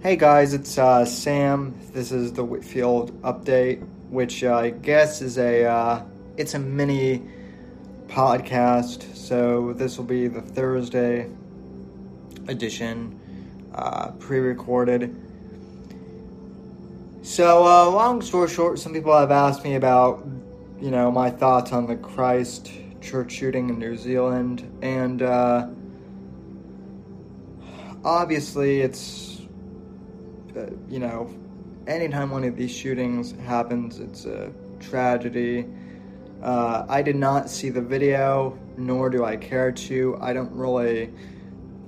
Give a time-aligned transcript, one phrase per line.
[0.00, 1.74] Hey guys, it's uh, Sam.
[1.92, 6.04] This is the Whitfield update, which I guess is a uh,
[6.36, 7.28] it's a mini
[8.06, 9.16] podcast.
[9.16, 11.28] So this will be the Thursday
[12.46, 13.18] edition,
[13.74, 15.20] uh, pre-recorded.
[17.22, 20.24] So uh, long story short, some people have asked me about
[20.80, 25.66] you know my thoughts on the Christ church shooting in New Zealand, and uh,
[28.04, 29.37] obviously it's
[30.88, 31.30] you know,
[31.86, 35.66] anytime one of these shootings happens, it's a tragedy.
[36.42, 40.16] Uh, I did not see the video, nor do I care to.
[40.20, 41.12] I don't really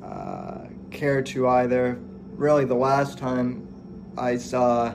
[0.03, 2.01] uh, care to either.
[2.35, 3.69] Really, the last time
[4.17, 4.95] I saw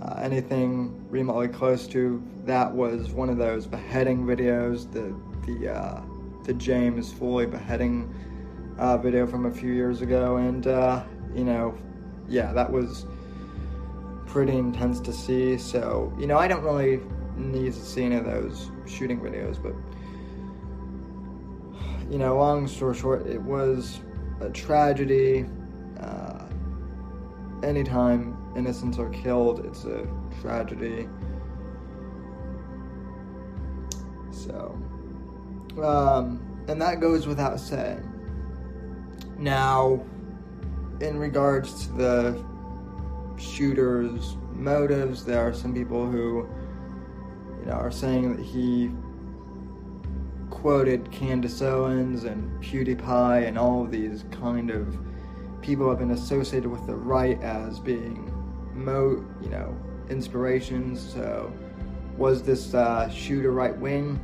[0.00, 5.14] uh, anything remotely close to that was one of those beheading videos, the
[5.46, 6.00] the uh,
[6.44, 8.14] the James Foley beheading
[8.78, 10.64] uh, video from a few years ago, and
[11.36, 11.76] you know
[12.28, 13.06] yeah, that was
[14.26, 15.56] pretty intense to see.
[15.58, 17.00] So, you know, I don't really
[17.36, 19.74] need to see any of those shooting videos, but,
[22.10, 24.00] you know, long story short, it was
[24.40, 25.46] a tragedy.
[26.00, 26.44] Uh,
[27.62, 30.06] anytime innocents are killed, it's a
[30.40, 31.08] tragedy.
[34.30, 34.78] So,
[35.82, 38.04] um, and that goes without saying.
[39.38, 40.04] Now,
[41.00, 42.44] in regards to the
[43.38, 46.48] shooter's motives, there are some people who,
[47.60, 48.90] you know, are saying that he
[50.50, 54.96] quoted Candace Owens and PewDiePie and all of these kind of
[55.62, 58.32] people have been associated with the right as being
[58.74, 59.76] mo, you know,
[60.10, 61.00] inspirations.
[61.00, 61.52] So,
[62.16, 64.18] was this uh, shooter right wing?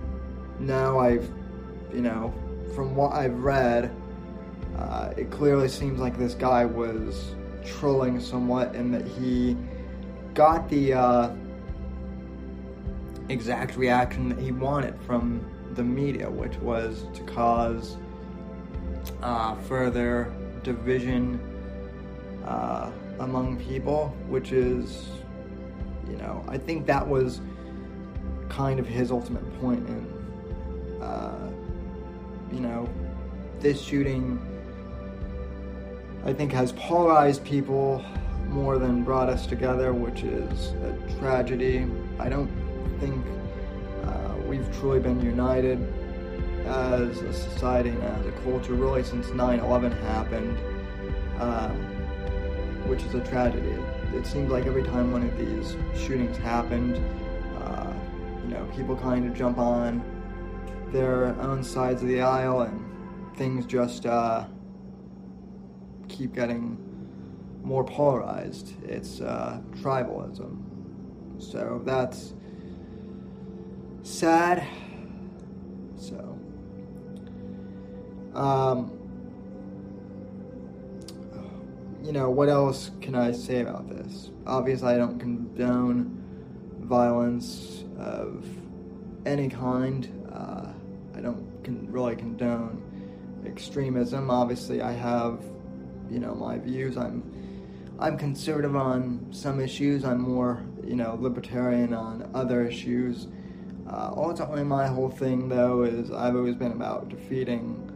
[0.58, 1.30] No, I've,
[1.92, 2.34] you know,
[2.74, 3.94] from what I've read
[4.78, 7.34] uh, it clearly seems like this guy was
[7.64, 9.56] trolling somewhat and that he
[10.34, 11.30] got the uh,
[13.28, 15.44] exact reaction that he wanted from
[15.74, 17.96] the media, which was to cause
[19.22, 20.32] uh, further
[20.62, 21.40] division
[22.44, 22.90] uh,
[23.20, 25.08] among people, which is,
[26.08, 27.40] you know, I think that was
[28.48, 31.50] kind of his ultimate point in, uh,
[32.52, 32.88] you know,
[33.64, 34.38] this shooting
[36.26, 38.04] I think has polarized people
[38.48, 41.86] more than brought us together, which is a tragedy.
[42.18, 42.50] I don't
[43.00, 43.24] think
[44.04, 45.78] uh, we've truly been united
[46.66, 50.58] as a society and as a culture really since 9-11 happened,
[51.40, 51.74] um,
[52.86, 53.76] which is a tragedy.
[54.14, 56.96] It seems like every time one of these shootings happened,
[57.62, 57.92] uh,
[58.42, 60.02] you know, people kind of jump on
[60.92, 62.93] their own sides of the aisle and
[63.36, 64.44] things just uh,
[66.08, 66.78] keep getting
[67.62, 68.74] more polarized.
[68.84, 70.58] It's uh, tribalism.
[71.38, 72.34] So that's
[74.02, 74.66] sad.
[75.96, 76.38] So,
[78.34, 78.90] um,
[82.02, 84.30] you know, what else can I say about this?
[84.46, 86.22] Obviously, I don't condone
[86.80, 88.46] violence of
[89.24, 90.08] any kind.
[90.30, 90.66] Uh,
[91.16, 92.82] I don't con- really condone
[93.46, 94.30] extremism.
[94.30, 95.42] Obviously, I have
[96.10, 96.96] you know my views.
[96.96, 97.22] I'm
[97.98, 100.04] I'm conservative on some issues.
[100.04, 103.28] I'm more you know libertarian on other issues.
[103.88, 107.90] Uh, ultimately, my whole thing though is I've always been about defeating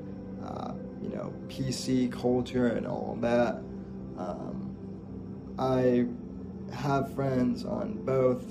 [0.45, 0.73] uh,
[1.03, 3.63] you know PC culture and all that.
[4.19, 4.77] Um,
[5.59, 6.07] I
[6.75, 8.45] have friends on both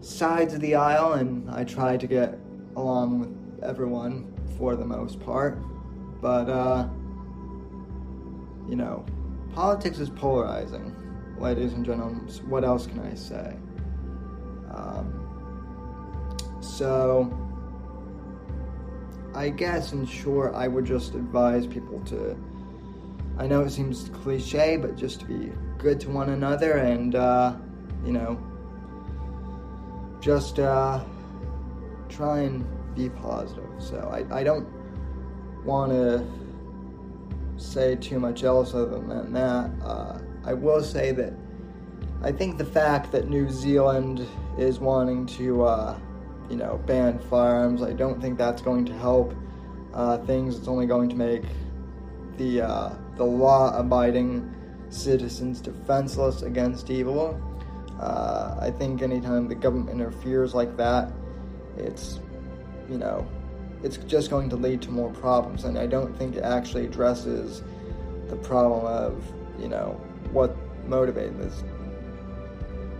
[0.00, 2.38] sides of the aisle, and I try to get
[2.76, 5.58] along with everyone for the most part.
[6.20, 6.88] But uh,
[8.68, 9.04] you know,
[9.54, 10.94] politics is polarizing,
[11.38, 12.28] ladies and gentlemen.
[12.48, 13.56] What else can I say?
[14.74, 15.22] Um,
[16.60, 17.32] so,
[19.34, 22.36] I guess in short, I would just advise people to.
[23.38, 27.54] I know it seems cliche, but just to be good to one another and, uh,
[28.04, 28.38] you know,
[30.20, 31.04] just uh,
[32.08, 32.64] try and
[32.96, 33.68] be positive.
[33.78, 34.66] So I, I don't
[35.64, 36.26] want to
[37.56, 39.70] say too much else other than that.
[39.84, 41.32] Uh, I will say that
[42.22, 44.26] I think the fact that New Zealand
[44.58, 45.98] is wanting to, uh,
[46.48, 49.34] you know, ban firearms, I don't think that's going to help
[49.92, 50.56] uh, things.
[50.56, 51.42] It's only going to make
[52.36, 54.54] the uh, the law-abiding
[54.88, 57.40] citizens defenseless against evil.
[58.00, 61.12] Uh, I think anytime the government interferes like that,
[61.78, 62.20] it's,
[62.88, 63.26] you know,
[63.82, 65.64] it's just going to lead to more problems.
[65.64, 67.62] And I don't think it actually addresses
[68.28, 69.22] the problem of
[69.58, 70.00] you know,
[70.32, 70.56] what
[70.86, 71.62] motivated this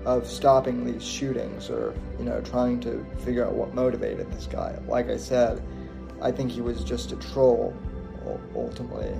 [0.05, 4.79] of stopping these shootings or you know trying to figure out what motivated this guy.
[4.87, 5.63] Like I said,
[6.23, 7.75] I think he was just a troll
[8.55, 9.13] ultimately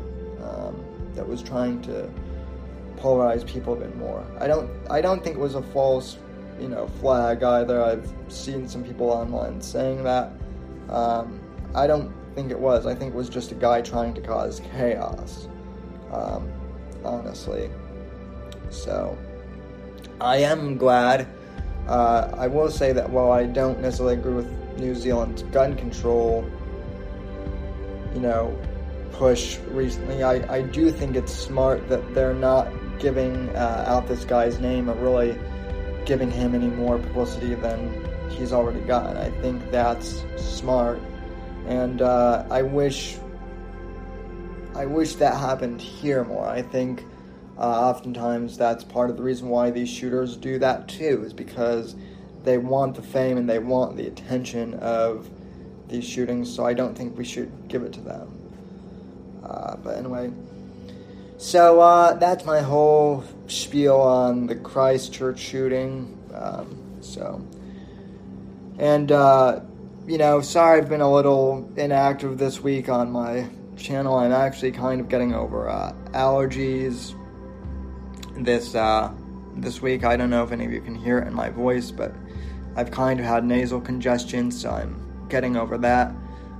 [0.43, 0.85] um,
[1.15, 2.11] that was trying to
[2.97, 4.25] polarize people a bit more.
[4.39, 6.19] I don't I don't think it was a false
[6.61, 7.83] you know flag either.
[7.83, 10.33] I've seen some people online saying that.
[10.89, 11.41] Um,
[11.75, 12.87] I don't think it was.
[12.87, 15.49] I think it was just a guy trying to cause chaos.
[16.13, 16.51] Um,
[17.05, 17.71] honestly,
[18.71, 19.17] so
[20.21, 21.27] I am glad.
[21.87, 26.45] Uh, I will say that while I don't necessarily agree with New Zealand's gun control,
[28.15, 28.59] you know,
[29.13, 32.69] push recently, I, I do think it's smart that they're not
[32.99, 35.39] giving uh, out this guy's name or really
[36.07, 39.17] giving him any more publicity than he's already gotten.
[39.17, 41.01] I think that's smart,
[41.67, 43.19] and uh, I wish
[44.75, 46.47] I wish that happened here more.
[46.47, 47.05] I think
[47.59, 51.97] uh, oftentimes, that's part of the reason why these shooters do that too, is because
[52.45, 55.31] they want the fame and they want the attention of
[55.89, 56.55] these shootings.
[56.55, 58.33] So I don't think we should give it to them.
[59.43, 60.31] Uh, but anyway,
[61.39, 66.19] so uh, that's my whole spiel on the Christchurch shooting.
[66.35, 67.43] Um, so,
[68.79, 69.61] and uh,
[70.07, 74.17] you know, sorry I've been a little inactive this week on my channel.
[74.17, 77.15] I'm actually kind of getting over uh, allergies
[78.37, 79.13] this uh,
[79.57, 80.05] this week.
[80.05, 82.15] I don't know if any of you can hear it in my voice, but
[82.77, 86.15] I've kind of had nasal congestion, so I'm getting over that.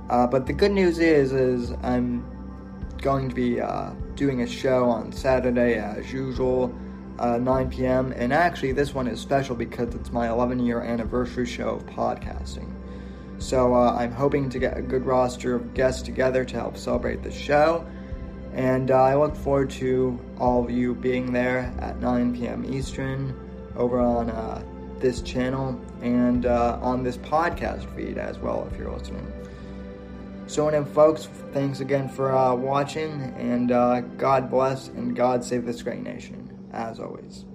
[0.09, 2.25] Uh, but the good news is, is I'm
[3.01, 6.75] going to be uh, doing a show on Saturday as usual,
[7.19, 8.13] uh, 9 p.m.
[8.15, 12.71] And actually, this one is special because it's my 11 year anniversary show of podcasting.
[13.39, 17.23] So uh, I'm hoping to get a good roster of guests together to help celebrate
[17.23, 17.85] the show.
[18.53, 22.65] And uh, I look forward to all of you being there at 9 p.m.
[22.73, 23.35] Eastern
[23.75, 24.63] over on uh,
[24.99, 29.31] this channel and uh, on this podcast feed as well if you're listening.
[30.47, 35.65] So, anyway, folks, thanks again for uh, watching, and uh, God bless and God save
[35.65, 36.46] this great nation,
[36.77, 37.45] as always.